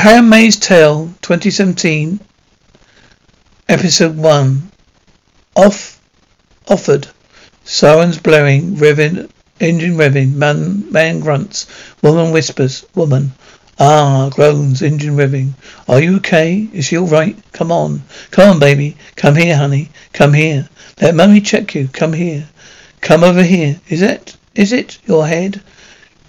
[0.00, 2.20] Handmaid's Tale 2017
[3.68, 4.70] Episode 1
[5.56, 6.00] Off
[6.68, 7.08] Offered
[7.64, 9.28] Sirens blowing, revving,
[9.60, 11.66] engine revving, man, man grunts,
[12.02, 13.32] woman whispers, woman.
[13.78, 15.52] Ah, groans, engine revving.
[15.86, 16.66] Are you okay?
[16.72, 17.36] Is she alright?
[17.52, 18.02] Come on.
[18.30, 18.96] Come on, baby.
[19.16, 19.90] Come here, honey.
[20.14, 20.66] Come here.
[21.02, 21.88] Let mummy check you.
[21.88, 22.48] Come here.
[23.02, 23.78] Come over here.
[23.90, 24.34] Is it?
[24.54, 25.60] Is it your head?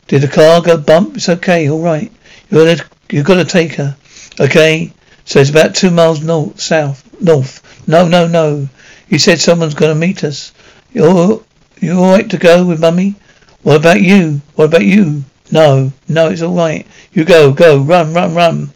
[0.09, 1.15] Did the car go bump?
[1.15, 2.11] It's okay, alright.
[2.49, 2.75] You're
[3.11, 3.97] gonna you gotta take her.
[4.39, 4.93] Okay?
[5.25, 7.61] So it's about two miles north south north.
[7.87, 8.69] No, no, no.
[9.09, 10.53] You said someone's gonna meet us.
[10.93, 11.43] You're
[11.79, 13.15] you're alright to go with mummy?
[13.63, 14.41] What about you?
[14.55, 15.25] What about you?
[15.51, 16.87] No, no, it's alright.
[17.11, 18.71] You go, go, run, run, run.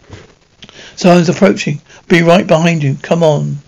[0.96, 1.82] Someone's approaching.
[2.08, 2.98] Be right behind you.
[3.02, 3.60] Come on.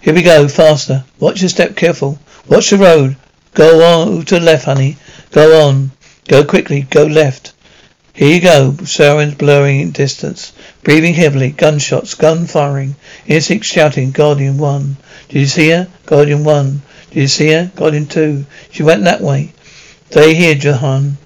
[0.00, 1.04] Here we go, faster.
[1.18, 2.18] Watch your step, careful.
[2.48, 3.16] Watch the road.
[3.54, 4.96] Go on to the left, honey.
[5.32, 5.90] Go on.
[6.28, 6.82] Go quickly.
[6.82, 7.52] Go left.
[8.14, 8.76] Here you go.
[8.84, 10.52] Sirens blurring in distance.
[10.84, 11.50] Breathing heavily.
[11.50, 12.14] Gunshots.
[12.14, 12.94] Gun firing.
[13.26, 14.12] Instinct shouting.
[14.12, 14.96] Guardian 1.
[15.28, 15.88] Did you see her?
[16.06, 16.82] Guardian 1.
[17.10, 17.72] Did you see her?
[17.74, 18.46] Guardian 2.
[18.70, 19.52] She went that way.
[20.10, 21.18] Stay here, Jahan.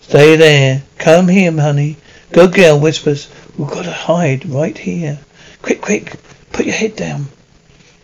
[0.00, 0.82] Stay there.
[0.96, 1.98] Come here, honey.
[2.32, 3.28] Good girl whispers.
[3.58, 5.18] We've got to hide right here.
[5.60, 6.14] Quick, quick.
[6.52, 7.26] Put your head down.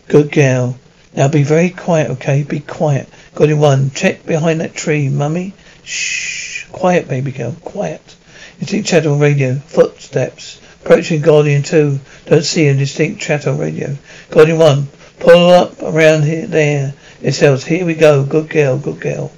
[0.07, 0.77] Good girl.
[1.15, 2.43] Now be very quiet, okay?
[2.43, 3.09] Be quiet.
[3.33, 3.91] Guardian 1.
[3.95, 5.55] Check behind that tree, mummy.
[5.85, 6.65] Shh.
[6.71, 7.55] Quiet, baby girl.
[7.61, 8.15] Quiet.
[8.59, 9.55] Instinct chat on radio.
[9.55, 10.59] Footsteps.
[10.83, 11.99] Approaching Guardian 2.
[12.25, 13.95] Don't see a distinct chat on radio.
[14.29, 14.87] Guardian 1.
[15.19, 16.93] Pull up around here, there.
[17.21, 18.23] It says, here we go.
[18.23, 19.31] Good girl, good girl.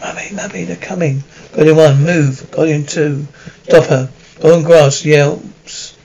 [0.00, 1.22] Mummy, mummy, they're coming.
[1.52, 2.50] Guardian 1, move.
[2.50, 3.26] Guardian 2,
[3.64, 4.10] stop her.
[4.40, 5.96] Guardian Grass yelps.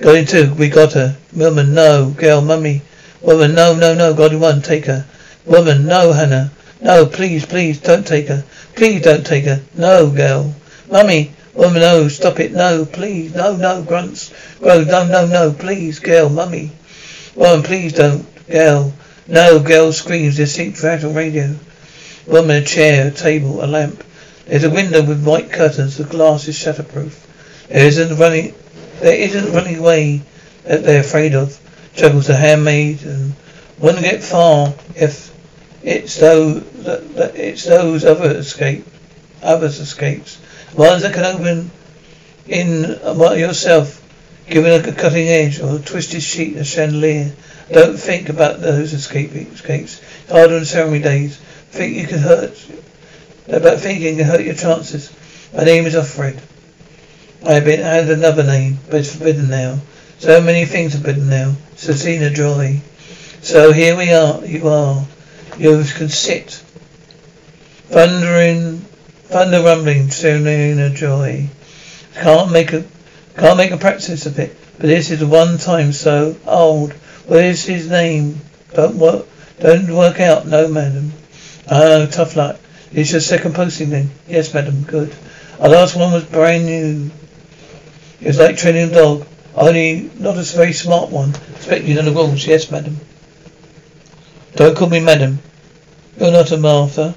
[0.00, 1.16] Guardian 2, we got her.
[1.34, 2.10] Woman, no.
[2.16, 2.82] Girl, mummy.
[3.20, 4.14] Woman, no, no, no.
[4.14, 5.04] Guardian 1, take her.
[5.44, 6.52] Woman, no, Hannah.
[6.82, 8.44] No, please, please, don't take her.
[8.74, 9.60] Please don't take her.
[9.74, 10.54] No, girl.
[10.90, 11.32] Mummy.
[11.54, 12.52] Woman, no, stop it.
[12.52, 13.34] No, please.
[13.34, 14.32] No, no, grunts.
[14.60, 16.70] Grow, no, no, no, please, girl, mummy.
[17.34, 18.24] Woman, please don't.
[18.48, 18.94] Girl.
[19.26, 20.36] No, girl screams.
[20.36, 21.54] Distinct rattle radio.
[22.26, 24.02] Woman, a chair, a table, a lamp.
[24.46, 25.98] There's a window with white curtains.
[25.98, 27.26] The glass is shatterproof.
[27.68, 28.54] There isn't running.
[29.00, 30.22] There isn't running away
[30.64, 31.58] that they're afraid of.
[31.94, 33.34] Chuckles the handmaid and
[33.78, 35.30] wouldn't get far if
[35.82, 36.62] it's those
[37.34, 38.84] it's those other escape,
[39.42, 40.40] others escapes,
[40.74, 41.70] ones that can open
[42.46, 42.82] in
[43.38, 44.02] yourself,
[44.48, 47.32] given a cutting edge or a twisted sheet, of chandelier.
[47.72, 50.00] Don't think about those escape escapes.
[50.22, 51.36] It's hard on ceremony days.
[51.36, 52.58] Think you can hurt
[53.48, 55.12] about thinking can hurt your chances.
[55.54, 56.40] My name is Offred.
[57.46, 59.78] I have been had another name, but it's forbidden now.
[60.18, 61.54] So many things forbidden now.
[61.76, 62.82] Serena Joy.
[63.40, 64.44] So here we are.
[64.44, 65.06] You are.
[65.58, 66.62] You can sit.
[67.88, 68.78] Thundering,
[69.28, 71.48] thunder rumbling, Serena Joy.
[72.14, 72.84] Can't make a
[73.36, 74.56] can't make a practice of it.
[74.78, 76.92] But this is one time so old.
[77.26, 78.40] What is his name?
[78.74, 79.26] Don't work.
[79.58, 80.46] Don't work out.
[80.46, 81.12] No, madam.
[81.70, 82.58] Oh, tough luck.
[82.92, 84.10] It's your second posting then?
[84.26, 84.82] Yes, madam.
[84.82, 85.14] Good.
[85.60, 87.10] Our last one was brand new.
[88.20, 89.26] It was like training a dog.
[89.54, 91.34] Only not a very smart one.
[91.56, 92.46] Expecting on the rules.
[92.46, 92.98] Yes, madam.
[94.56, 95.38] Don't call me madam.
[96.18, 97.14] You're not a Martha.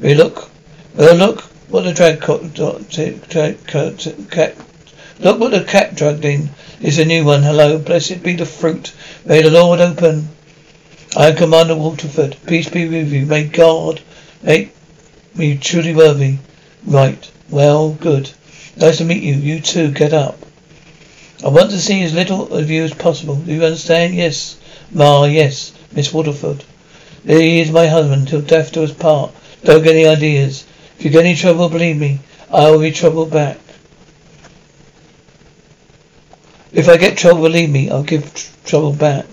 [0.00, 0.50] We look.
[0.94, 2.20] Well, look what the drag
[4.30, 4.56] cat.
[5.20, 6.50] Look what the cat dragged in.
[6.80, 7.42] It's a new one.
[7.42, 7.78] Hello.
[7.78, 8.92] Blessed be the fruit.
[9.24, 10.28] May the Lord open.
[11.16, 12.36] I am Commander Waterford.
[12.46, 13.26] Peace be with you.
[13.26, 14.00] May God
[14.42, 14.74] make
[15.34, 16.38] me truly worthy.
[16.84, 17.30] Right.
[17.50, 18.30] Well, good.
[18.76, 19.34] Nice to meet you.
[19.34, 19.90] You too.
[19.90, 20.38] Get up.
[21.44, 23.36] I want to see as little of you as possible.
[23.36, 24.14] Do you understand?
[24.14, 24.56] Yes.
[24.90, 25.72] Ma, yes.
[25.92, 26.64] Miss Waterford.
[27.26, 29.32] He is my husband till death do us part.
[29.64, 30.64] Don't get any ideas.
[30.98, 32.20] If you get any trouble, believe me,
[32.52, 33.58] I will be trouble back.
[36.72, 39.26] If I get trouble, believe me, I'll give tr- trouble back.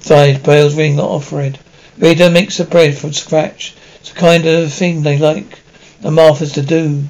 [0.00, 1.58] Besides, Braille's ring not offered.
[1.98, 3.74] Rita makes the bread from scratch.
[4.00, 5.60] It's the kind of thing they like
[6.00, 7.04] the Marthas to do.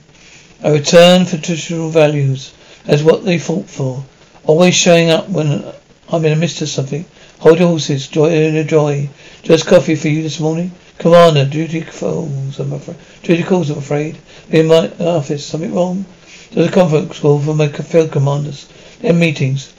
[0.63, 2.53] A return for traditional values.
[2.85, 4.05] That's what they fought for.
[4.45, 5.65] Always showing up when
[6.11, 7.05] I'm in the midst of something.
[7.43, 9.09] Hold your horses, joy in a joy.
[9.43, 10.71] Just coffee for you this morning.
[10.99, 12.97] Commander, duty calls, I'm afraid.
[13.25, 14.17] Duty calls, I'm afraid.
[14.49, 16.05] In my office, something wrong?
[16.53, 18.69] There's a conference call for my field commanders.
[19.01, 19.75] Their meetings.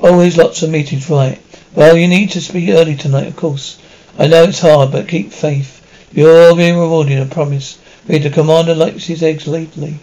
[0.00, 1.40] Always lots of meetings, right.
[1.72, 3.78] Well, you need to speak early tonight, of course.
[4.18, 5.86] I know it's hard, but keep faith.
[6.10, 7.78] You're being rewarded, I promise.
[8.08, 10.00] Read the commander likes his eggs lately.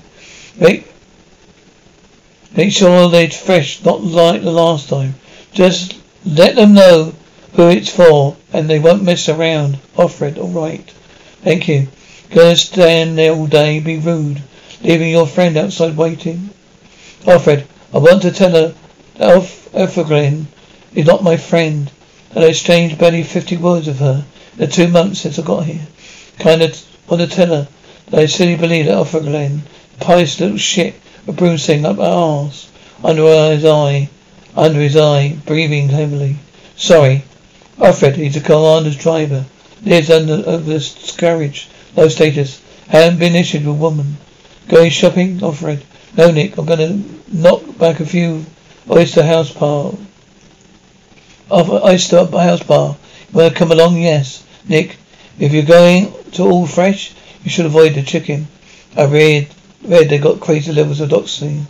[0.58, 0.88] Make,
[2.56, 5.16] make sure they're fresh, not like the last time.
[5.54, 7.14] Just let them know
[7.54, 9.80] who it's for, and they won't mess around.
[9.96, 10.90] Offred, all right.
[11.42, 11.88] Thank you.
[12.30, 14.42] Gonna stand there all day, be rude,
[14.82, 16.50] leaving your friend outside waiting.
[17.24, 18.76] Offred, I want to tell her
[19.16, 20.46] that Elf Ofglen
[20.94, 21.90] is not my friend,
[22.34, 25.66] that I exchanged barely fifty words with her in the two months since I got
[25.66, 25.88] here.
[26.40, 26.80] Kind of
[27.10, 27.68] want to tell her
[28.10, 29.62] that I silly believe that Ofglen,
[30.00, 30.96] pious little shit,
[31.28, 32.70] a broomstick up her arse,
[33.04, 34.10] under his eye,
[34.56, 36.38] under his eye, breathing heavily.
[36.76, 37.24] Sorry,
[37.78, 39.46] Offred, he's a commander's driver.
[39.84, 41.68] Lives under over the carriage.
[41.96, 42.60] Low status.
[42.88, 44.18] Haven't been issued with woman.
[44.68, 45.84] Going shopping, Offred?
[46.18, 46.58] No, Nick.
[46.58, 47.00] I'm gonna
[47.32, 48.46] knock back a few
[48.90, 49.94] oyster house bar.
[51.52, 52.98] Oyster house bar.
[53.32, 54.02] Wanna come along?
[54.02, 54.44] Yes.
[54.68, 54.98] Nick,
[55.38, 57.14] if you're going to all fresh,
[57.44, 58.48] you should avoid the chicken.
[58.96, 59.48] I read
[59.84, 61.68] read they got crazy levels of toxin.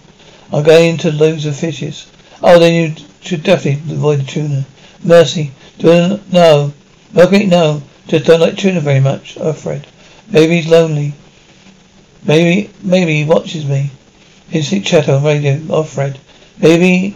[0.52, 2.08] I'm going to loads of fishes.
[2.42, 4.66] Oh, then you should definitely avoid the tuna.
[5.04, 5.52] Mercy.
[5.80, 6.74] Do no.
[7.16, 7.84] Okay, no.
[8.08, 9.38] Just don't like tuna very much.
[9.40, 9.86] Oh, Fred.
[10.30, 11.14] Maybe he's lonely.
[12.24, 13.92] Maybe, maybe he watches me.
[14.52, 15.60] Instant chat on radio.
[15.70, 16.20] Oh, Fred.
[16.60, 17.16] Maybe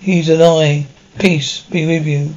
[0.00, 0.86] he's an eye.
[1.18, 2.34] Peace be with you.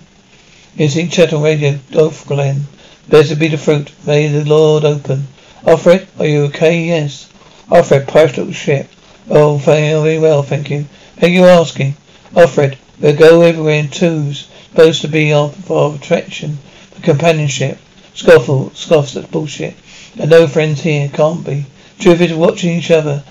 [0.78, 1.80] Instant chat on radio.
[1.94, 2.68] Oh, Glenn.
[3.10, 3.92] Blessed be the fruit.
[4.06, 5.28] May the Lord open.
[5.64, 6.84] Offred, are you okay?
[6.84, 7.28] Yes.
[7.70, 8.90] Offred, private little ship.
[9.30, 10.86] Oh, very well, thank you.
[11.18, 11.96] Thank you asking.
[12.34, 14.48] Offred, we'll go everywhere in twos.
[14.70, 16.60] Supposed to be our, for attraction,
[16.92, 17.78] for companionship.
[18.16, 19.76] Scoffle, scoffs, at bullshit.
[20.18, 21.66] And no friends here, can't be.
[22.00, 23.24] Truth is, watching each other.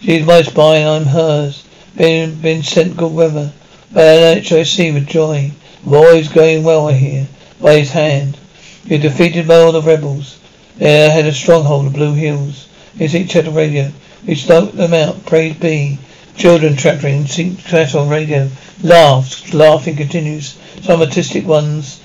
[0.00, 1.64] She's my spy and I'm hers.
[1.96, 3.52] Been, been sent good weather.
[3.92, 5.50] By an HIC with joy.
[5.84, 7.26] Boy's going well, hear.
[7.60, 8.36] By his hand.
[8.84, 10.38] You defeated by all the rebels.
[10.76, 12.68] They had a stronghold of Blue Hills.
[12.96, 13.92] You see chat on radio.
[14.26, 15.24] We smoked them out.
[15.24, 15.98] Praise be.
[16.36, 18.50] Children chattering, chat on radio.
[18.82, 19.54] Laughs.
[19.54, 20.58] Laughing continues.
[20.82, 22.00] Some artistic ones.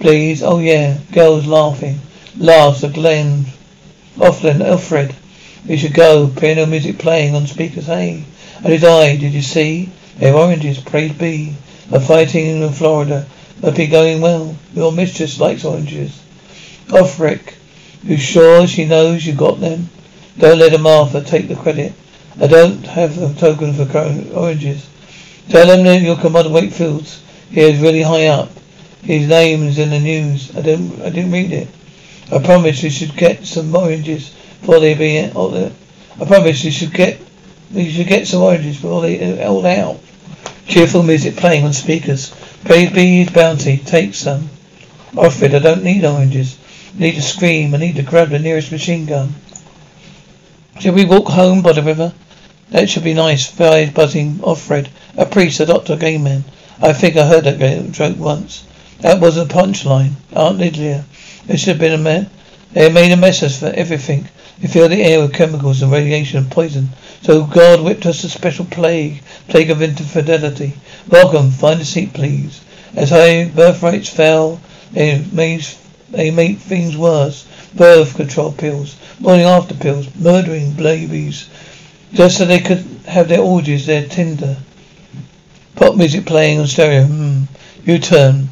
[0.00, 0.42] Please.
[0.42, 0.98] Oh yeah.
[1.12, 2.00] Girls laughing.
[2.36, 3.44] Laughs Ofglen.
[4.16, 4.60] Offland.
[4.60, 5.14] Offred.
[5.68, 6.26] We should go.
[6.28, 7.86] Piano music playing on speakers.
[7.86, 8.24] Hey.
[8.56, 9.16] And his eye.
[9.16, 9.90] Did you see?
[10.18, 10.80] They're oranges.
[10.80, 11.54] Praise be.
[11.88, 13.26] They're fighting in Florida.
[13.62, 14.56] Must be going well.
[14.74, 16.20] Your mistress likes oranges.
[16.88, 17.54] Offric.
[18.02, 19.88] You sure she knows you got them?
[20.36, 21.92] Don't let Martha take the credit.
[22.40, 23.86] I don't have a token for
[24.34, 24.88] oranges.
[25.48, 28.50] Tell him that your Commander Wakefield's He is really high up.
[29.02, 30.56] His name is in the news.
[30.56, 31.68] I didn't I didn't read it.
[32.32, 34.30] I promise you should get some oranges
[34.60, 37.20] before they be I promise you should get
[37.70, 40.00] you should get some oranges before they all out.
[40.66, 42.30] Cheerful music playing on speakers.
[42.64, 43.76] Praise be bounty.
[43.76, 44.48] Take some.
[45.12, 46.56] Offred, I don't need oranges.
[46.94, 47.74] Need to scream.
[47.74, 49.34] I need to grab the nearest machine gun.
[50.80, 52.12] Shall we walk home by the river?
[52.70, 53.46] That should be nice.
[53.50, 54.36] Flies buzzing.
[54.36, 54.88] Offred.
[55.16, 56.44] A priest, a doctor, a gay man.
[56.80, 58.64] I think I heard that joke once.
[59.00, 60.12] That was a punchline.
[60.34, 61.04] Aunt Lydia.
[61.46, 62.30] There should have been a man.
[62.72, 64.28] They made a mess of everything.
[64.60, 66.90] They filled the air with chemicals and radiation and poison.
[67.22, 70.74] So God whipped us a special plague, plague of infidelity.
[71.08, 72.60] Welcome, find a seat, please.
[72.94, 74.60] As high birthrates fell,
[74.92, 75.66] they made
[76.12, 77.46] they make things worse.
[77.74, 81.48] Birth control pills, morning after pills, murdering babies,
[82.12, 84.56] just so they could have their orgies, their tinder.
[85.74, 87.04] Pop music playing on stereo.
[87.04, 87.42] Hmm.
[87.84, 88.50] You turn.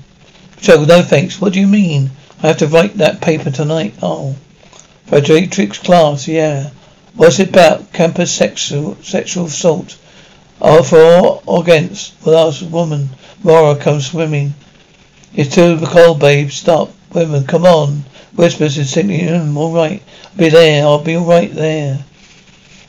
[0.62, 1.40] So no thanks.
[1.40, 2.10] What do you mean?
[2.42, 3.94] I have to write that paper tonight.
[4.02, 4.36] Oh.
[5.06, 6.70] Frederick's class, yeah.
[7.14, 7.92] What's it about?
[7.92, 9.98] Campus sexual sexual assault.
[10.62, 12.14] Oh, for or against?
[12.24, 13.10] Well, ask woman.
[13.44, 14.54] Laura comes swimming.
[15.34, 16.50] It's too cold, babe.
[16.50, 16.90] Stop.
[17.12, 18.04] Women, come on.
[18.34, 19.20] Whispers instantly.
[19.20, 20.02] Mm, all right.
[20.32, 20.84] I'll be there.
[20.84, 22.04] I'll be all right there.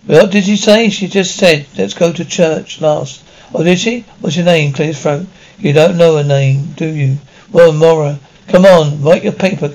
[0.05, 0.89] What did she say?
[0.89, 3.23] She just said, let's go to church last.
[3.53, 4.05] Oh, did she?
[4.19, 4.73] What's your name?
[4.73, 5.27] Clear throat.
[5.59, 7.17] You don't know her name, do you?
[7.51, 8.19] Well, Moira.
[8.47, 9.67] Come on, write your paper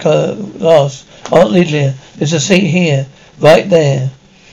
[0.58, 1.06] last.
[1.32, 3.06] Aunt Lydia, there's a seat here,
[3.38, 4.10] right there.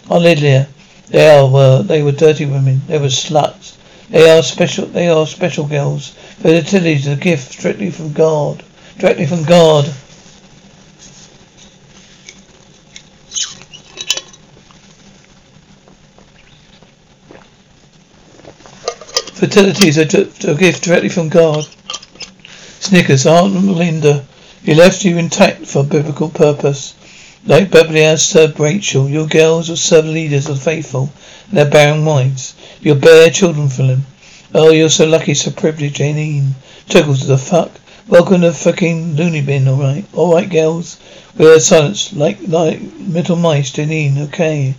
[0.10, 0.68] Aunt Lydia,
[1.10, 2.82] they are were they were dirty women.
[2.88, 3.76] They were sluts.
[4.10, 4.86] They are special.
[4.86, 6.10] They are special girls.
[6.40, 8.64] Fertility is a gift strictly from God.
[8.98, 9.86] Directly from God.
[19.34, 21.68] Fertility is a, gift directly from God.
[22.80, 24.24] Snickers, Aunt Melinda,
[24.64, 26.94] he left you intact for a biblical purpose.
[27.46, 31.12] Like Beverly has served Rachel, your girls will serve leaders of the faithful
[31.50, 32.54] and their barren wives.
[32.80, 34.06] You'll bear children for them.
[34.54, 36.54] Oh, you're so lucky, so privileged, Janine.
[36.88, 37.72] Chuckles to the fuck.
[38.06, 40.04] Welcome to fucking loony bin, alright?
[40.14, 41.00] Alright, girls.
[41.38, 44.76] We are silence, like, like little mice, Janine, okay.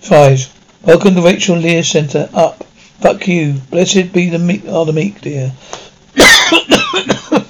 [0.00, 0.48] Five.
[0.82, 2.30] Welcome to Rachel Lear Center.
[2.32, 2.62] Up.
[3.00, 3.54] Fuck you.
[3.68, 5.54] Blessed be the meek, are the meek, dear.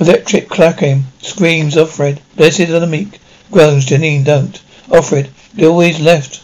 [0.00, 1.04] Electric clacking.
[1.20, 2.20] Screams Offred.
[2.36, 3.20] Blessed are the meek.
[3.50, 4.24] Groans Janine.
[4.24, 4.62] Don't.
[4.88, 5.28] Offred.
[5.54, 6.42] You always left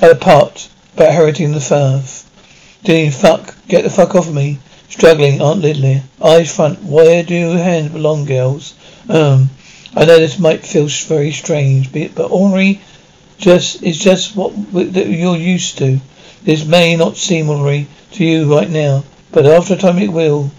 [0.00, 2.24] at a part about heriting the firth.
[2.82, 3.12] Janine.
[3.12, 3.54] Fuck.
[3.68, 4.58] Get the fuck off of me.
[4.88, 5.40] Struggling.
[5.40, 6.02] Aunt Lydia.
[6.22, 6.82] Eyes front.
[6.82, 8.74] Where do your hands belong, girls?
[9.08, 9.50] Um.
[9.98, 12.82] I know this might feel very strange, but ordinary
[13.38, 16.00] just is just what you're used to.
[16.42, 20.50] This may not seem ordinary to you right now, but after a time it will.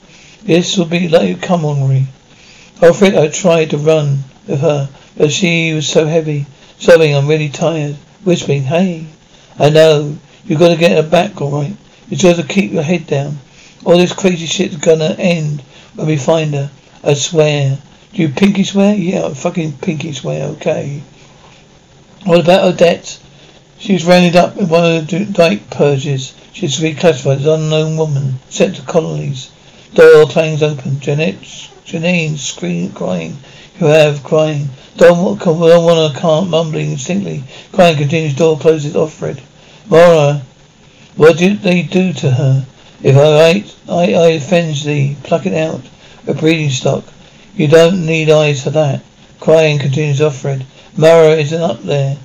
[0.42, 2.08] This will be like you come ordinary.
[2.80, 6.48] Offred, I tried to run with her, but she was so heavy.
[6.80, 7.96] Sobbing, I'm really tired.
[8.24, 9.06] Whispering, hey,
[9.60, 10.18] I know.
[10.46, 11.76] you've gotta get her back, alright?
[12.10, 13.38] You just gotta keep your head down.
[13.88, 15.62] All this crazy shit's gonna end
[15.96, 16.70] when we find her.
[17.06, 17.78] I swear.
[18.12, 18.94] Do you pinky swear?
[18.94, 21.02] Yeah, I fucking pinky swear, okay.
[22.26, 23.18] What about Odette?
[23.80, 26.34] She was rounded up in one of the Dyke purges.
[26.52, 29.52] She's reclassified as an unknown woman, sent to colonies.
[29.94, 31.00] Door clangs open.
[31.00, 31.42] Jeanette
[31.86, 33.38] Janine screaming, crying.
[33.80, 34.68] You have crying.
[34.98, 37.46] Don't, want to can't mumbling instinctively.
[37.72, 38.36] Crying continues.
[38.36, 38.96] Door closes.
[38.96, 39.40] Offred.
[39.90, 40.42] Moira,
[41.16, 42.66] what did they do to her?
[43.02, 45.16] If I write, I, I avenge thee.
[45.24, 45.82] Pluck it out.
[46.28, 47.04] A breeding stock.
[47.56, 49.04] You don't need eyes for that.
[49.40, 50.20] Crying continues.
[50.20, 50.66] Offred.
[50.98, 52.18] Moira isn't up there,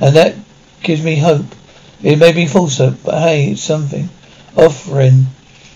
[0.00, 0.34] and that
[0.82, 1.46] gives me hope.
[2.02, 4.08] It may be false hope, but hey, it's something.
[4.54, 5.26] Offering.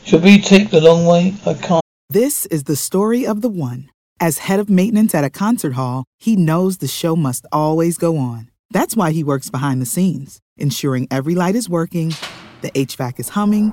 [0.05, 1.35] Should we take the long way?
[1.47, 1.83] I can't.
[2.11, 3.89] This is the story of the one.
[4.21, 8.19] As head of maintenance at a concert hall, he knows the show must always go
[8.19, 8.51] on.
[8.71, 12.15] That's why he works behind the scenes, ensuring every light is working,
[12.61, 13.73] the HVAC is humming,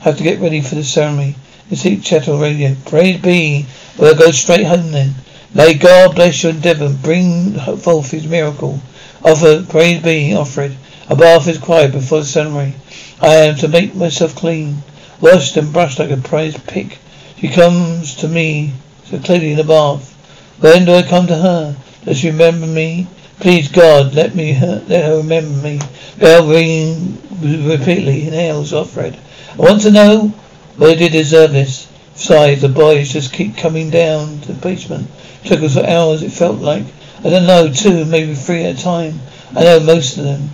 [0.00, 1.36] Have to get ready for the ceremony.
[1.68, 2.74] The seat chattel radio.
[2.86, 3.66] Praise be.
[3.98, 5.14] Well, go straight home then.
[5.52, 6.88] May God bless your endeavour.
[6.88, 8.80] Bring forth his miracle.
[9.22, 10.74] Offer, praise be, offered.
[11.10, 12.76] A bath is required before the ceremony.
[13.20, 14.82] I am to make myself clean,
[15.20, 16.96] washed and brushed like a prize pick.
[17.38, 18.72] She comes to me
[19.04, 20.14] so clearly in the bath.
[20.60, 21.76] When do I come to her?
[22.06, 23.06] Does she remember me?
[23.38, 25.78] Please God, let me her, let her remember me.
[26.18, 28.30] Bell ringing repeatedly.
[28.30, 29.18] Nails, Offred.
[29.52, 30.28] I want to know
[30.76, 31.86] whether they deserve this.
[32.14, 35.08] Besides, the boys just keep coming down to the basement.
[35.44, 36.86] Took us for hours, it felt like.
[37.18, 39.20] I don't know, two, maybe three at a time.
[39.54, 40.48] I know most of them.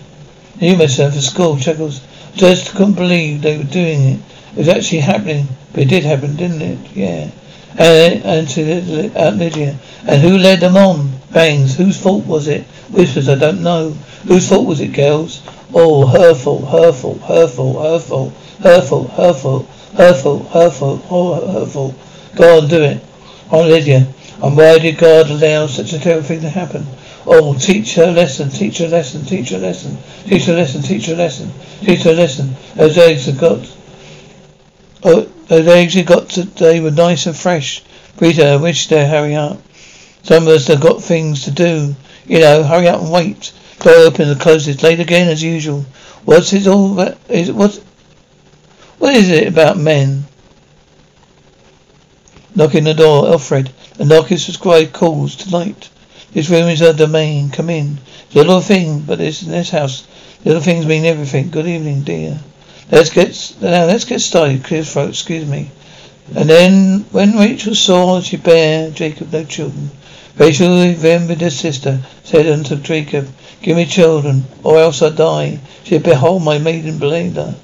[0.61, 2.01] Knew myself at school, Chuckles.
[2.35, 4.21] Just couldn't believe they were doing it.
[4.53, 5.47] It was actually happening.
[5.73, 6.79] But it did happen, didn't it?
[6.97, 7.31] Yeah.
[7.79, 9.79] And, and to uh, Lydia.
[10.07, 11.13] And who led them on?
[11.33, 11.77] Bangs.
[11.77, 12.65] Whose fault was it?
[12.91, 13.91] Whispers, I don't know.
[14.27, 15.43] Whose fault was it, girls?
[15.75, 18.35] Oh, her fault, her fault, her fault, her fault.
[18.63, 21.95] Her fault, her fault, her fault, her fault, oh, her fault.
[22.37, 23.03] Go on, do it.
[23.51, 24.07] Oh, Lydia.
[24.41, 26.87] And why did God allow such a terrible thing to happen?
[27.27, 30.53] Oh, teach her a lesson, teach her a lesson, teach her a lesson, teach her
[30.53, 32.55] a lesson, teach her a lesson, teach her a lesson.
[32.75, 33.77] Those eggs have got,
[35.05, 37.83] oh, those eggs you got today were nice and fresh.
[38.21, 39.59] Rita, I wish they'd hurry up.
[40.23, 41.95] Some of us have got things to do.
[42.27, 43.53] You know, hurry up and wait.
[43.81, 44.83] Door open and closes.
[44.83, 45.85] Late again as usual.
[46.25, 47.19] What's it all about?
[47.29, 47.79] Is, what's,
[48.99, 50.25] what is it about men?
[52.55, 53.71] Knocking the door, Offred.
[53.95, 55.91] The knock is subscribed calls tonight.
[56.33, 57.51] This room is our domain.
[57.51, 57.99] Come in.
[58.33, 60.07] Little thing, but this in this house,
[60.45, 61.51] little things mean everything.
[61.51, 62.39] Good evening, dear.
[62.91, 63.87] Let's get now.
[63.87, 64.65] Let's get started.
[64.65, 65.11] Clear throat.
[65.11, 65.71] Excuse me.
[66.35, 69.91] And then, when Rachel saw she bare Jacob no children,
[70.39, 73.29] Rachel remembered her sister, said unto Jacob,
[73.61, 75.61] Give me children, or else I die.
[75.85, 77.55] She said, Behold my maiden Belander.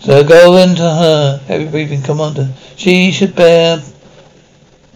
[0.00, 2.52] So go unto her, heavy breathing commander.
[2.76, 3.82] She should bear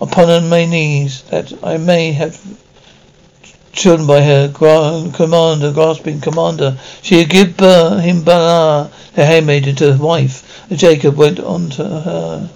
[0.01, 2.39] upon my knees, that I may have
[3.73, 4.49] children by her.
[4.49, 6.77] Grand commander, grasping commander.
[7.03, 10.69] She would give him Bala, the handmaiden, to the wife.
[10.71, 12.51] And Jacob went on to her.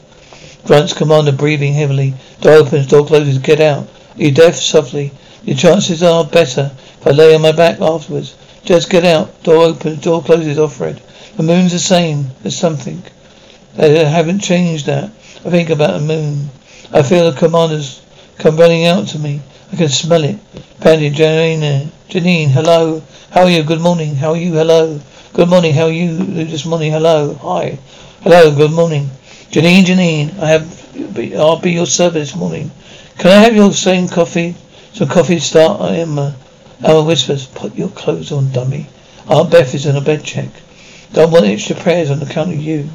[0.67, 2.15] Grunts commander, breathing heavily.
[2.43, 3.39] Door opens, door closes.
[3.39, 3.89] Get out.
[4.17, 4.57] You deaf?
[4.57, 5.13] Softly.
[5.45, 8.37] Your chances are better if I lay on my back afterwards.
[8.65, 9.43] Just get out.
[9.43, 10.59] Door opens, door closes.
[10.59, 11.01] Offred.
[11.37, 12.27] The moon's the same.
[12.43, 13.03] There's something.
[13.77, 15.05] They haven't changed that.
[15.45, 16.51] I think about the moon.
[16.93, 18.03] I feel the commanders
[18.39, 19.41] come running out to me.
[19.73, 20.39] I can smell it.
[20.81, 21.63] Panting Janine.
[21.63, 23.03] Uh, Janine, hello.
[23.31, 23.63] How are you?
[23.63, 24.17] Good morning.
[24.17, 24.53] How are you?
[24.55, 25.01] Hello.
[25.33, 25.73] Good morning.
[25.73, 26.93] How are you this morning?
[26.93, 27.35] Hello.
[27.35, 27.79] Hi.
[28.23, 28.55] Hello.
[28.55, 29.09] Good morning.
[29.51, 32.71] Janine, Janine, I have, I'll be your servant this morning.
[33.21, 34.55] Can I have your same coffee?
[34.95, 35.83] Some coffee start.
[35.83, 36.33] I am, uh,
[36.83, 38.87] Alma whispers, put your clothes on, dummy.
[39.29, 40.49] Aunt Beth is in a bed check.
[41.13, 42.89] Don't want extra prayers on account of you.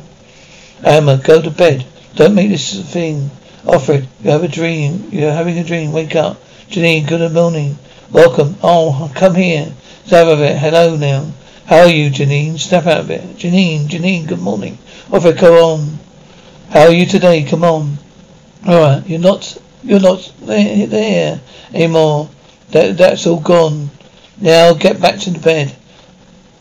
[0.83, 1.85] Emma, go to bed.
[2.15, 3.29] Don't make this a thing.
[3.65, 5.09] Offred, you have a dream.
[5.11, 5.91] You're having a dream.
[5.91, 6.41] Wake up.
[6.71, 7.77] Janine, good morning.
[8.11, 8.55] Welcome.
[8.63, 9.71] Oh, come here.
[10.07, 10.57] Snap out of it.
[10.57, 11.31] Hello now.
[11.67, 12.57] How are you, Janine?
[12.57, 13.21] Snap out of it.
[13.37, 14.79] Janine, Janine, good morning.
[15.09, 15.99] Offred, go on.
[16.71, 17.43] How are you today?
[17.43, 17.99] Come on.
[18.67, 22.29] Alright, you're not, you're not there, there uh, anymore.
[22.71, 23.91] That, that's all gone.
[24.41, 25.75] Now get back to the bed.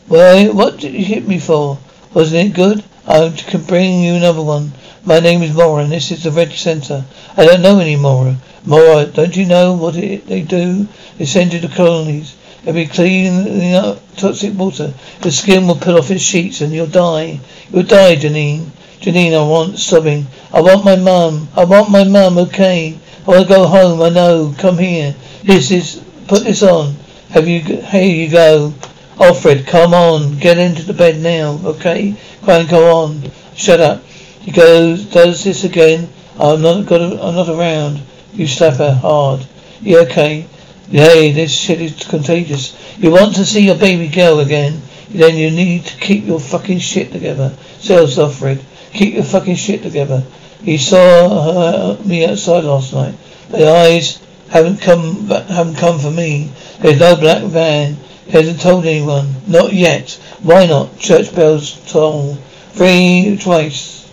[0.07, 1.79] Well, what did you hit me for?
[2.13, 2.83] Wasn't it good?
[3.07, 4.71] I can bring you another one.
[5.03, 7.05] My name is Moira, and this is the Red Center.
[7.35, 8.37] I don't know any Moira.
[8.65, 10.87] Moira, don't you know what it, they do?
[11.17, 12.35] They send you to colonies.
[12.63, 14.93] They'll be cleaning up toxic water.
[15.23, 17.39] Your skin will pull off its sheets, and you'll die.
[17.71, 18.69] You'll die, Janine.
[19.01, 20.25] Janine, I want sobbing.
[20.51, 21.47] I want my mum.
[21.55, 22.37] I want my mum.
[22.39, 22.97] Okay.
[23.25, 24.01] I want to go home.
[24.01, 24.53] I know.
[24.57, 25.15] Come here.
[25.43, 26.03] This is.
[26.27, 26.95] Put this on.
[27.29, 27.59] Have you?
[27.61, 28.73] Here you go.
[29.17, 32.17] Offred, come on, get into the bed now, okay?
[32.43, 33.31] Crying, go on.
[33.55, 34.03] Shut up.
[34.03, 36.09] He goes, does this again.
[36.37, 37.01] I'm not got.
[37.01, 38.01] I'm not around.
[38.33, 39.47] You slap her hard.
[39.79, 40.47] Yeah, okay.
[40.89, 42.75] Hey, this shit is contagious.
[42.97, 44.81] You want to see your baby girl again?
[45.09, 47.55] Then you need to keep your fucking shit together.
[47.79, 48.61] Sells Offred.
[48.91, 50.25] Keep your fucking shit together.
[50.65, 53.13] He saw her, me outside last night.
[53.51, 56.49] The eyes haven't come, haven't come for me.
[56.79, 57.97] There's no black van.
[58.25, 59.35] He hasn't told anyone.
[59.45, 60.19] Not yet.
[60.41, 60.97] Why not?
[60.97, 62.39] Church bells toll.
[62.71, 64.09] Three twice.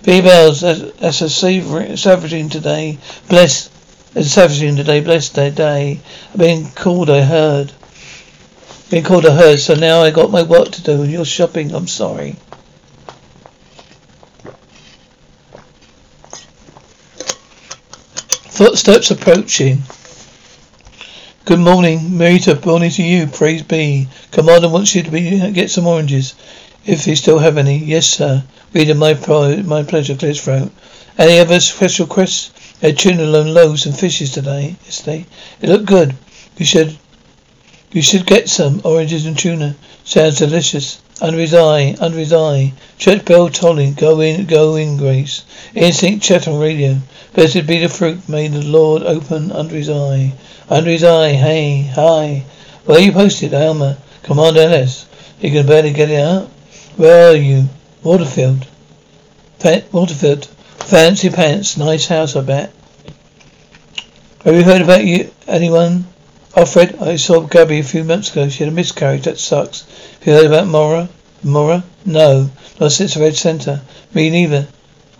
[0.00, 0.62] Three bells.
[0.62, 2.96] That's, a savaging today.
[3.28, 3.68] Bless.
[4.14, 5.00] It's savaging today.
[5.00, 6.00] Blessed day.
[6.32, 7.10] I've been called.
[7.10, 7.70] I heard.
[8.88, 9.26] Been called.
[9.26, 9.60] I heard.
[9.60, 11.04] So now I got my work to do.
[11.04, 11.74] You're shopping.
[11.74, 12.36] I'm sorry.
[18.54, 19.82] Footsteps approaching.
[21.44, 22.64] Good morning, Marita.
[22.64, 23.26] Morning to you.
[23.26, 24.06] Praise be.
[24.30, 26.36] Commander wants you to be get some oranges,
[26.86, 27.78] if you still have any.
[27.78, 28.44] Yes, sir.
[28.72, 29.14] Reading my
[29.64, 30.14] my pleasure.
[30.14, 30.70] Clear throat.
[31.18, 32.52] Any other special requests?
[32.80, 34.76] Tuna and loaves and fishes today.
[34.84, 35.26] Yesterday,
[35.60, 36.14] it looked good.
[36.56, 36.96] You should,
[37.90, 39.74] you should get some oranges and tuna.
[40.04, 41.00] Sounds delicious.
[41.20, 42.72] Under his eye, under his eye.
[42.98, 43.94] Church bell tolling.
[43.94, 45.44] Go in, go in, Grace.
[45.74, 47.00] Instinct chat on radio.
[47.34, 48.28] Blessed be the fruit.
[48.28, 50.34] May the Lord open under his eye.
[50.70, 52.44] Under his eye, hey, hi.
[52.84, 53.98] Where you posted, Alma?
[54.22, 55.06] Commander Ellis.
[55.40, 56.48] You can barely get it out.
[56.96, 57.68] Where are you?
[58.04, 58.68] Waterford.
[59.90, 60.46] Waterford.
[60.78, 61.76] Fancy pants.
[61.76, 62.72] Nice house, I bet.
[64.44, 65.32] Have you heard about you?
[65.48, 66.06] Anyone?
[66.52, 68.48] Offred, I saw Gabby a few months ago.
[68.48, 69.24] She had a miscarriage.
[69.24, 69.82] That sucks.
[70.20, 71.08] Have you heard about Moira?
[71.42, 71.82] Moira?
[72.06, 72.50] No.
[72.78, 73.80] Not since Red Center.
[74.14, 74.68] Me neither.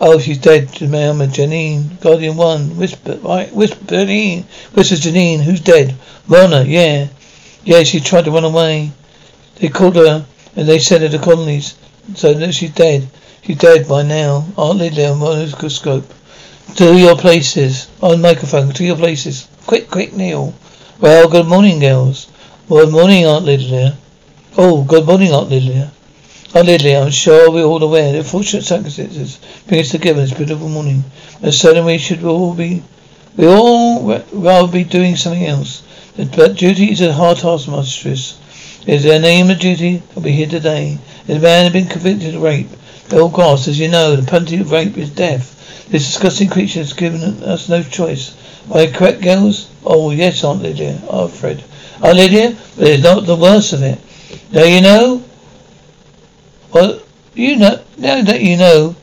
[0.00, 5.94] Oh, she's dead, Jemima, Janine, Guardian One, whisper, right, whisper, Janine, whispers Janine, who's dead?
[6.26, 7.08] Rona, yeah.
[7.64, 8.92] Yeah, she tried to run away.
[9.56, 10.26] They called her
[10.56, 11.76] and they sent her to colonies.
[12.14, 13.08] So that she's dead.
[13.42, 14.46] She's dead by now.
[14.56, 16.12] Aunt Lydia on microscope.
[16.76, 17.88] To your places.
[18.02, 19.48] Oh, on microphone, to your places.
[19.66, 20.54] Quick, quick, Neil.
[21.00, 22.28] Well, good morning, girls.
[22.68, 23.96] Good morning, Aunt Lydia.
[24.56, 25.92] Oh, good morning, Aunt Lydia.
[26.56, 30.68] Oh, Lidley, I'm sure we're all aware the fortunate circumstances bring us together this beautiful
[30.68, 31.02] morning.
[31.40, 32.84] But certainly we should all be,
[33.36, 35.82] we all rather be doing something else.
[36.16, 38.38] But duty is a hard task, mistress.
[38.86, 40.00] Is there a name of duty?
[40.16, 40.98] I'll be here today.
[41.26, 42.68] The man had been convicted of rape.
[42.70, 45.88] Oh, Bill Goss, as you know, the penalty of rape is death.
[45.90, 48.36] This disgusting creature has given us no choice.
[48.70, 49.68] Are I correct, girls?
[49.84, 50.98] Oh, yes, Aunt Lydia.
[51.08, 51.64] Offred.
[52.00, 52.56] Aunt Lydia?
[52.76, 53.98] But it's not the worst of it.
[54.52, 55.24] Now you know?
[56.74, 56.98] Well,
[57.34, 58.96] you know, now that you know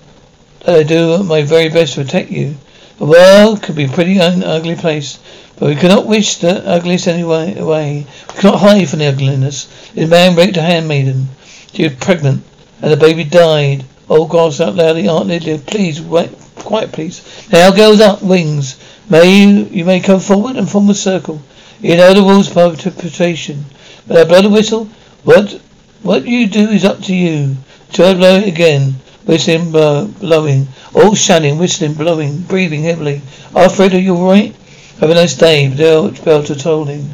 [0.65, 2.55] that I do my very best to protect you,
[2.97, 5.19] the world could be a pretty un- ugly place.
[5.55, 8.07] But we cannot wish the ugliest anyway away.
[8.35, 9.67] We cannot hide from the ugliness.
[9.93, 11.29] This man raped a handmaiden.
[11.71, 12.43] She was pregnant,
[12.81, 13.85] and the baby died.
[14.09, 17.21] Oh God, out loudly, Aunt Lydia, please wait quiet please.
[17.53, 18.75] Now girls up wings.
[19.09, 21.41] May you you may come forward and form a circle.
[21.79, 23.63] You know the rules of interpretation.
[24.07, 24.89] But blow the whistle.
[25.23, 25.57] What
[26.03, 27.57] what you do is up to you.
[27.95, 28.95] Blow it again.
[29.25, 30.67] Whistling, blow, blowing.
[30.93, 33.21] All shunning, whistling, blowing, breathing heavily.
[33.53, 34.55] Offred, are you alright?
[34.99, 37.09] Have a nice day, The Belter told him.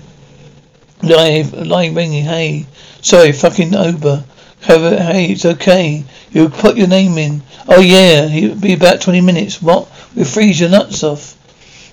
[1.03, 2.65] Live, lying ringing, hey.
[3.01, 4.23] Sorry, fucking Uber.
[4.61, 6.03] Have a, hey, it's okay.
[6.31, 7.41] You put your name in.
[7.67, 9.61] Oh yeah, it'll be about twenty minutes.
[9.61, 9.89] What?
[10.15, 11.35] We'll freeze your nuts off.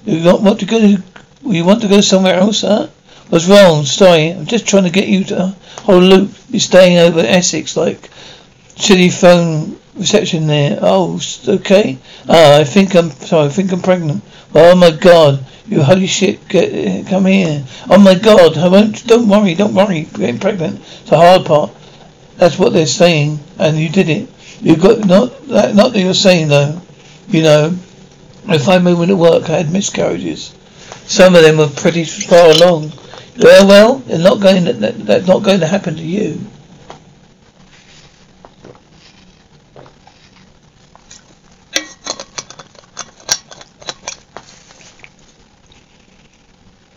[0.04, 0.96] You got what to go
[1.46, 2.88] you want to go somewhere else, huh?
[3.30, 3.84] What's wrong?
[3.84, 6.30] Sorry, I'm just trying to get you to hold a loop.
[6.50, 8.10] You're staying over Essex like
[8.76, 10.78] city phone reception there.
[10.80, 11.98] Oh, okay.
[12.28, 13.46] Ah, I think I'm sorry.
[13.46, 14.22] I think I'm pregnant.
[14.54, 15.44] Oh my God!
[15.66, 16.46] You holy shit!
[16.48, 17.64] Get come here.
[17.88, 18.58] Oh my God!
[18.58, 19.06] I won't.
[19.06, 19.54] Don't worry.
[19.54, 20.02] Don't worry.
[20.02, 20.80] Getting pregnant.
[20.80, 21.70] It's the hard part.
[22.36, 24.28] That's what they're saying, and you did it.
[24.60, 25.74] You got not that.
[25.74, 26.80] Not that you're saying though.
[27.28, 27.78] You know,
[28.48, 30.54] if I moved to work, I had miscarriages.
[31.06, 32.92] Some of them were pretty far along.
[33.38, 34.64] Well, well, they're not going.
[34.64, 36.40] To, that's not going to happen to you.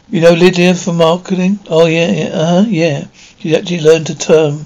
[0.10, 1.60] You know Lydia from marketing?
[1.70, 3.08] Oh yeah, yeah, uh huh, yeah.
[3.40, 4.66] She actually learned to term.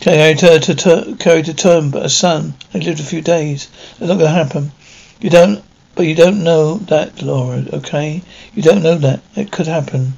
[0.00, 2.54] Carried her to carried to term, but a son.
[2.74, 3.68] I lived a few days.
[3.98, 4.72] That's not gonna happen.
[5.20, 5.64] You don't,
[5.96, 7.64] but you don't know that, Laura.
[7.72, 8.22] Okay,
[8.54, 9.22] you don't know that.
[9.34, 10.12] It could happen.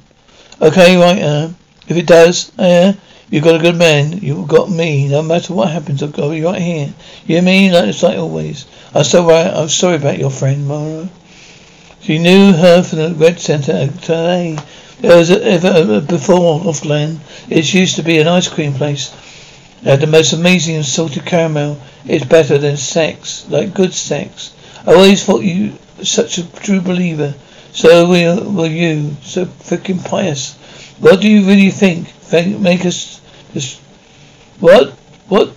[0.61, 1.49] Okay, right, uh,
[1.87, 2.91] if it does, uh,
[3.29, 4.11] you've got a good man.
[4.11, 5.07] You've got me.
[5.07, 6.93] No matter what happens, I'll be right here.
[7.25, 7.71] You hear me?
[7.71, 8.65] Like it's like always.
[8.93, 9.33] I'm sorry.
[9.33, 11.09] I'm sorry about your friend, Laura.
[12.01, 14.57] She knew her from the Red Centre today.
[14.99, 17.19] There was ever before Ofglen.
[17.49, 19.13] It used to be an ice cream place.
[19.81, 21.79] It had the most amazing salted caramel.
[22.05, 24.51] It's better than sex, like good sex.
[24.85, 27.33] Oh, I always thought you such a true believer.
[27.71, 29.15] So were, you.
[29.23, 30.55] So freaking pious.
[30.99, 32.13] What do you really think?
[32.31, 33.21] Make us
[33.53, 33.79] just
[34.59, 34.91] what?
[35.27, 35.53] What?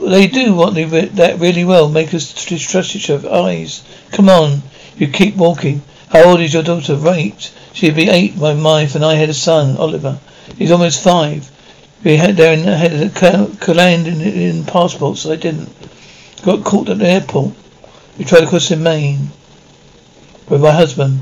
[0.00, 1.88] They do what they re- that really well.
[1.88, 3.84] Make us distrust each other's eyes.
[4.12, 4.62] Come on.
[4.96, 5.82] You keep walking.
[6.08, 6.94] How old is your daughter?
[6.94, 7.52] Right.
[7.72, 10.18] She'd be eight my and I had a son, Oliver.
[10.56, 11.50] He's almost five.
[12.04, 12.92] We had there and had
[13.68, 15.26] a land in, in passports.
[15.26, 15.70] I didn't.
[16.44, 17.52] Got caught at the airport.
[18.18, 19.30] We tried to cross in Maine
[20.48, 21.20] with my husband.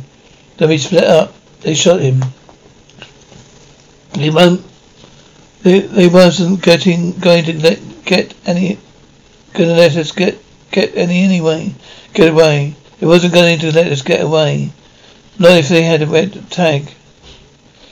[0.57, 1.35] Then we split up.
[1.63, 2.23] They shot him.
[4.15, 4.65] He won't.
[5.63, 8.79] They, they wasn't getting going to let get any.
[9.55, 10.39] Gonna let us get
[10.71, 11.75] get any anyway.
[12.13, 12.77] Get away.
[13.01, 14.71] It wasn't going to let us get away.
[15.39, 16.93] Not if they had a red tag.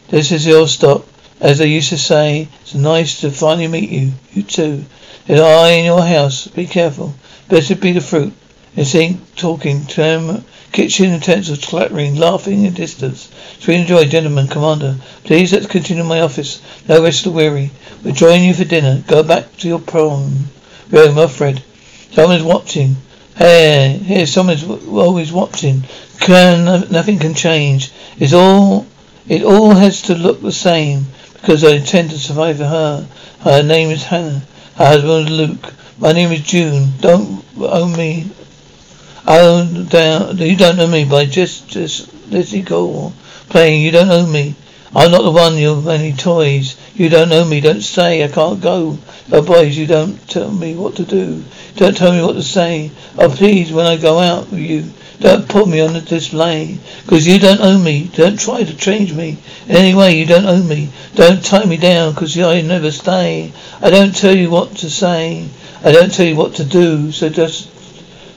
[0.08, 1.06] This is your stop.
[1.40, 4.12] As they used to say, it's nice to finally meet you.
[4.32, 4.84] You too.
[5.26, 6.46] An eye in your house.
[6.46, 7.14] Be careful.
[7.48, 8.32] Better be the fruit.
[8.74, 13.30] And seeing, talking, term, kitchen utensils clattering, laughing in distance.
[13.58, 14.96] Sweet and joy, gentlemen, commander.
[15.24, 16.62] Please let's continue my office.
[16.88, 17.70] No rest of weary.
[18.02, 19.04] We'll join you for dinner.
[19.06, 20.48] Go back to your prom.
[20.90, 21.62] Rome, Fred.
[22.12, 22.96] Someone's watching.
[23.36, 25.84] Hey, here, someone's always watching.
[26.20, 27.90] Can nothing can change.
[28.18, 28.86] It's all.
[29.28, 33.06] It all has to look the same because I intend to survive her.
[33.40, 34.42] Her name is Hannah.
[34.76, 35.74] Her husband is Luke.
[35.98, 36.92] My name is June.
[37.00, 38.30] Don't own me.
[39.26, 40.36] Oh, down.
[40.38, 43.12] You don't know me by just just letting go
[43.48, 43.82] playing.
[43.82, 44.56] You don't know me.
[44.94, 46.76] I'm not the one you have any toys.
[46.94, 47.60] You don't know me.
[47.60, 48.98] Don't say I can't go.
[49.30, 51.44] Oh, boys, you don't tell me what to do.
[51.76, 52.90] Don't tell me what to say.
[53.16, 54.84] Oh, please, when I go out with you,
[55.20, 56.78] don't put me on the display.
[57.04, 58.10] Because you don't own me.
[58.12, 59.38] Don't try to change me.
[59.68, 60.90] Anyway, you don't own me.
[61.14, 63.52] Don't tie me down because I never stay.
[63.80, 65.48] I don't tell you what to say.
[65.84, 67.12] I don't tell you what to do.
[67.12, 67.71] So just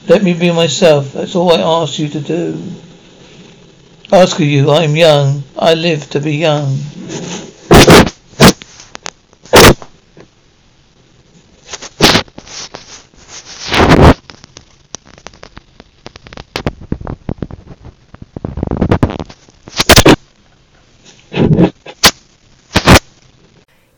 [0.08, 1.12] let me be myself.
[1.12, 2.62] That's all I ask you to do.
[4.12, 5.42] Ask of you, I'm young.
[5.58, 6.78] I live to be young.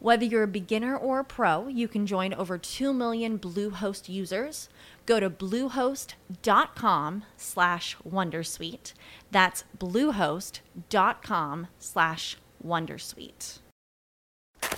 [0.00, 4.70] Whether you're a beginner or a pro, you can join over 2 million Bluehost users.
[5.04, 8.94] Go to bluehost.com slash wondersuite.
[9.30, 13.58] That's bluehost.com slash wondersuite.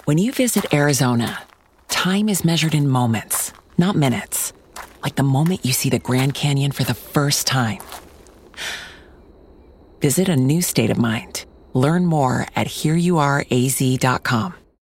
[0.07, 1.45] When you visit Arizona,
[1.87, 4.53] time is measured in moments, not minutes.
[5.05, 7.79] Like the moment you see the Grand Canyon for the first time.
[10.01, 11.45] Visit a new state of mind.
[11.75, 14.55] Learn more at hereyouareaz.com.